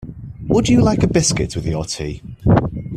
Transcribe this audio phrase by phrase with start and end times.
[0.47, 2.23] Would you like a biscuit with your tea?